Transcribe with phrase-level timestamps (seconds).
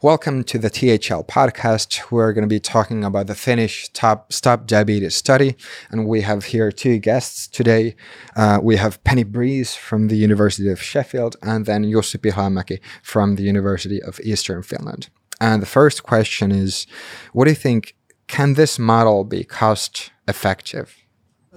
[0.00, 2.12] Welcome to the THL podcast.
[2.12, 5.56] We're going to be talking about the Finnish top stop diabetes study,
[5.90, 7.96] and we have here two guests today.
[8.36, 13.34] Uh, we have Penny Breeze from the University of Sheffield, and then Jussi Pihlajamäki from
[13.34, 15.08] the University of Eastern Finland.
[15.40, 16.86] And the first question is,
[17.32, 17.96] what do you think?
[18.28, 20.94] Can this model be cost effective?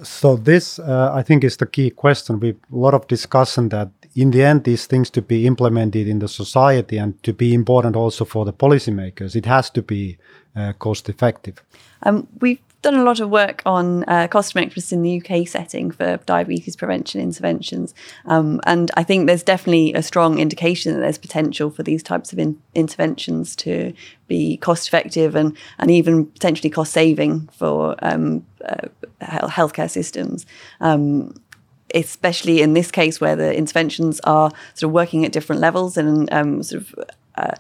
[0.01, 2.39] So this, uh, I think, is the key question.
[2.39, 6.19] We've a lot of discussion that in the end, these things to be implemented in
[6.19, 10.17] the society and to be important also for the policymakers, it has to be
[10.55, 11.63] uh, cost effective.
[12.03, 15.91] Um, we've done a lot of work on uh, cost effectiveness in the UK setting
[15.91, 17.93] for diabetes prevention interventions.
[18.25, 22.33] Um, and I think there's definitely a strong indication that there's potential for these types
[22.33, 23.93] of in- interventions to
[24.27, 28.87] be cost effective and, and even potentially cost saving for um, uh,
[29.21, 30.45] healthcare systems.
[30.79, 31.35] Um,
[31.93, 36.31] especially in this case where the interventions are sort of working at different levels and
[36.31, 36.95] um, sort of
[37.35, 37.55] uh,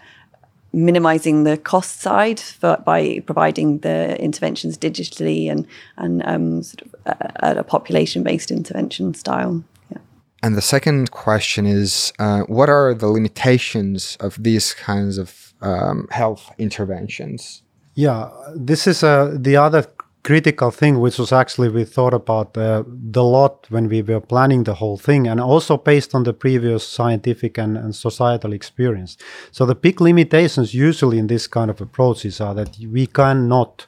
[0.73, 6.95] minimizing the cost side for, by providing the interventions digitally and and um, sort of
[7.05, 9.63] uh, at a population based intervention style.
[9.91, 9.97] Yeah.
[10.43, 16.07] And the second question is, uh, what are the limitations of these kinds of um,
[16.11, 17.63] health interventions?
[17.93, 19.85] Yeah, this is uh, the other
[20.23, 24.63] critical thing, which was actually we thought about uh, the lot when we were planning
[24.63, 29.17] the whole thing, and also based on the previous scientific and, and, societal experience.
[29.51, 33.87] So the big limitations usually in this kind of approaches are that we cannot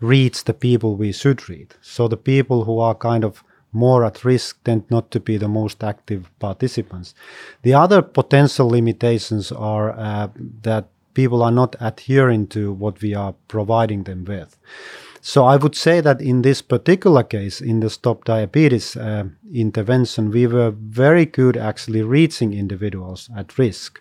[0.00, 1.70] reach the people we should reach.
[1.80, 5.48] So the people who are kind of more at risk tend not to be the
[5.48, 7.14] most active participants.
[7.62, 10.28] The other potential limitations are uh,
[10.62, 14.58] that people are not adhering to what we are providing them with.
[15.24, 20.32] So I would say that in this particular case, in the stop diabetes uh, intervention,
[20.32, 24.00] we were very good actually reaching individuals at risk.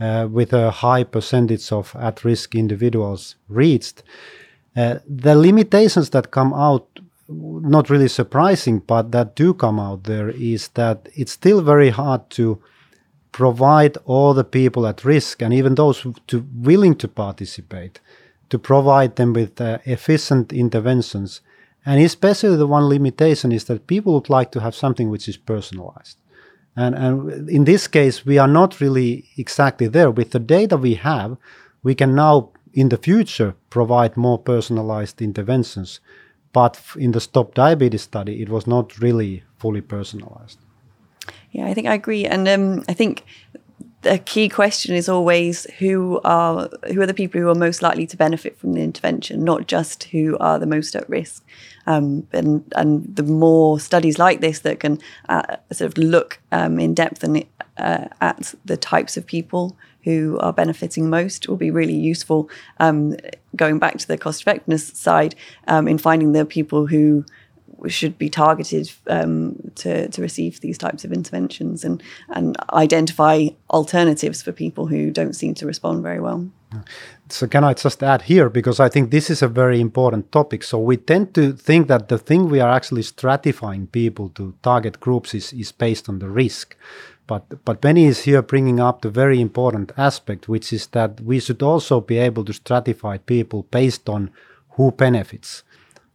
[0.00, 4.04] Uh, with a high percentage of at risk individuals reached.
[4.76, 6.86] Uh, the limitations that come out,
[7.28, 12.30] not really surprising, but that do come out there, is that it's still very hard
[12.30, 12.62] to
[13.32, 17.98] provide all the people at risk and even those to willing to participate
[18.50, 21.40] to provide them with uh, efficient interventions.
[21.84, 25.36] And especially the one limitation is that people would like to have something which is
[25.36, 26.18] personalized.
[26.76, 30.10] And, and in this case, we are not really exactly there.
[30.10, 31.36] With the data we have,
[31.82, 36.00] we can now, in the future, provide more personalized interventions.
[36.52, 40.58] But in the Stop Diabetes study, it was not really fully personalized.
[41.50, 42.24] Yeah, I think I agree.
[42.24, 43.24] And um, I think
[44.02, 48.06] the key question is always who are who are the people who are most likely
[48.06, 51.44] to benefit from the intervention, not just who are the most at risk.
[51.86, 56.78] Um, and and the more studies like this that can uh, sort of look um,
[56.78, 57.44] in depth and
[57.76, 62.48] uh, at the types of people who are benefiting most will be really useful.
[62.78, 63.16] Um,
[63.56, 65.34] going back to the cost effectiveness side,
[65.66, 67.24] um, in finding the people who
[67.86, 74.42] should be targeted um, to, to receive these types of interventions and, and identify alternatives
[74.42, 76.48] for people who don't seem to respond very well.
[77.30, 80.62] So, can I just add here because I think this is a very important topic.
[80.62, 85.00] So, we tend to think that the thing we are actually stratifying people to target
[85.00, 86.76] groups is, is based on the risk.
[87.26, 91.40] But, but Penny is here bringing up the very important aspect, which is that we
[91.40, 94.30] should also be able to stratify people based on
[94.70, 95.62] who benefits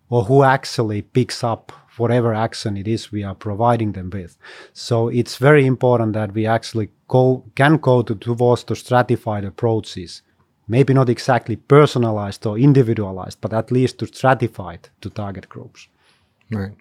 [0.10, 4.38] or who actually picks up whatever action it is we are providing them with.
[4.74, 10.22] So it's very important that we actually go can go to, towards the stratified approaches.
[10.68, 15.90] Maybe not exactly personalized or individualized, but at least to stratified to target groups.
[16.50, 16.72] Right.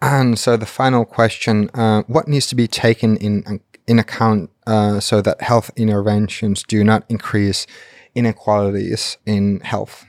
[0.00, 5.00] And so the final question: uh, What needs to be taken in in account uh,
[5.00, 7.66] so that health interventions do not increase
[8.14, 10.06] inequalities in health?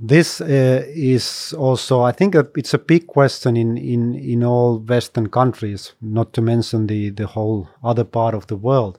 [0.00, 4.78] This uh, is also, I think, a, it's a big question in, in, in all
[4.78, 8.98] Western countries, not to mention the, the whole other part of the world.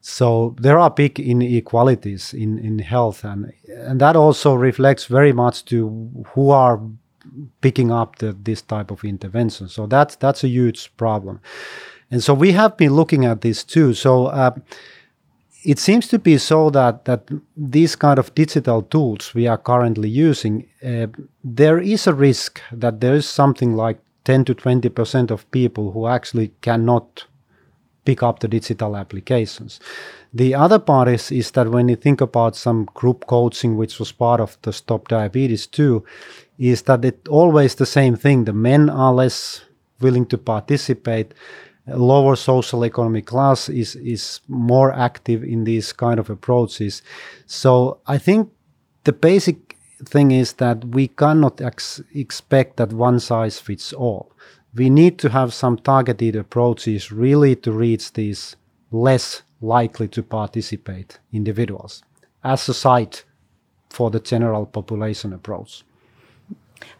[0.00, 5.64] So there are big inequalities in, in health, and, and that also reflects very much
[5.66, 6.80] to who are
[7.60, 9.68] picking up the, this type of intervention.
[9.68, 11.40] So that's that's a huge problem,
[12.10, 13.92] and so we have been looking at this too.
[13.92, 14.26] So.
[14.26, 14.52] Uh,
[15.64, 20.08] it seems to be so that that these kind of digital tools we are currently
[20.08, 21.06] using, uh,
[21.42, 25.92] there is a risk that there is something like 10 to 20 percent of people
[25.92, 27.24] who actually cannot
[28.04, 29.80] pick up the digital applications.
[30.32, 34.12] The other part is, is that when you think about some group coaching, which was
[34.12, 36.04] part of the Stop Diabetes too,
[36.58, 38.44] is that it always the same thing.
[38.44, 39.62] The men are less
[40.00, 41.34] willing to participate
[41.96, 47.02] lower social economic class is is more active in these kind of approaches.
[47.46, 48.50] So I think
[49.04, 54.32] the basic thing is that we cannot ex- expect that one size fits all.
[54.74, 58.56] We need to have some targeted approaches really to reach these
[58.90, 62.02] less likely to participate individuals
[62.44, 63.24] as a site
[63.90, 65.82] for the general population approach.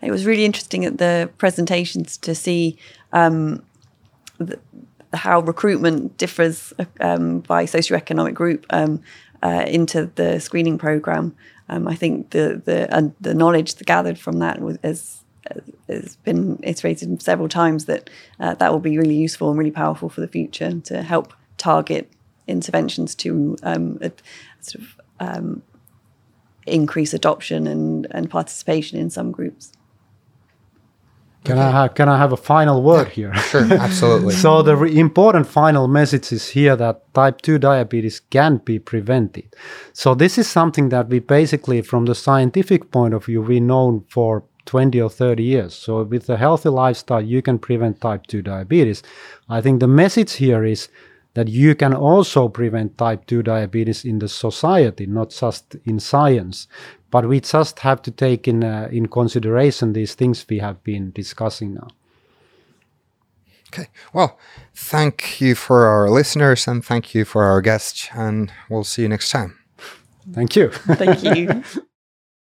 [0.02, 2.76] It was really interesting at the presentations to see
[3.12, 3.62] um,
[4.38, 4.58] the,
[5.12, 9.02] how recruitment differs um, by socioeconomic group um,
[9.42, 11.34] uh, into the screening program.
[11.68, 15.22] Um, I think the the uh, the knowledge gathered from that was, has,
[15.88, 20.08] has been iterated several times that uh, that will be really useful and really powerful
[20.08, 22.10] for the future to help target
[22.46, 23.98] interventions to um,
[24.60, 25.62] sort of um,
[26.66, 29.72] increase adoption and, and participation in some groups.
[31.44, 31.66] Can okay.
[31.66, 33.34] I have can I have a final word yeah, here?
[33.34, 34.34] Sure, absolutely.
[34.34, 39.54] so the re- important final message is here that type 2 diabetes can be prevented.
[39.92, 44.04] So this is something that we basically from the scientific point of view we know
[44.08, 45.74] for 20 or 30 years.
[45.74, 49.02] So with a healthy lifestyle you can prevent type 2 diabetes.
[49.48, 50.88] I think the message here is
[51.34, 56.66] that you can also prevent type 2 diabetes in the society, not just in science.
[57.10, 61.10] But we just have to take in, uh, in consideration these things we have been
[61.12, 61.88] discussing now.
[63.72, 63.88] Okay.
[64.12, 64.38] Well,
[64.74, 69.08] thank you for our listeners and thank you for our guests, and we'll see you
[69.08, 69.58] next time.
[70.32, 70.70] Thank you.
[70.70, 71.62] Thank you.